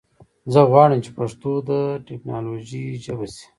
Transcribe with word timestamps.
زه 0.53 0.61
غواړم 0.71 0.99
چې 1.05 1.11
پښتو 1.17 1.51
د 1.69 1.71
ټکنالوژي 2.07 2.85
ژبه 3.03 3.25
شي. 3.35 3.45